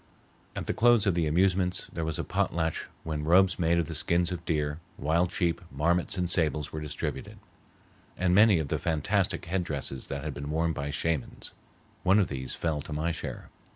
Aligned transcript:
At 0.55 0.65
the 0.65 0.73
close 0.73 1.05
of 1.05 1.13
the 1.13 1.27
amusements 1.27 1.87
there 1.93 2.03
was 2.03 2.17
a 2.17 2.23
potlatch 2.23 2.87
when 3.03 3.23
robes 3.23 3.59
made 3.59 3.77
of 3.77 3.85
the 3.85 3.93
skins 3.93 4.31
of 4.31 4.43
deer, 4.45 4.79
wild 4.97 5.31
sheep, 5.31 5.61
marmots, 5.71 6.17
and 6.17 6.27
sables 6.27 6.71
were 6.71 6.81
distributed, 6.81 7.37
and 8.17 8.33
many 8.33 8.57
of 8.57 8.69
the 8.69 8.79
fantastic 8.79 9.45
head 9.45 9.63
dresses 9.63 10.07
that 10.07 10.23
had 10.23 10.33
been 10.33 10.49
worn 10.49 10.73
by 10.73 10.89
Shamans. 10.89 11.51
One 12.01 12.17
of 12.17 12.29
these 12.29 12.55
fell 12.55 12.81
to 12.81 12.91
my 12.93 13.11
share. 13.11 13.49